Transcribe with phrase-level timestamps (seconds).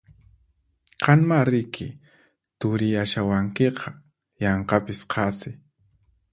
[1.03, 1.87] Qanmá riki
[2.59, 3.87] turiyashawankiqa
[4.43, 5.51] yanqapis qasi!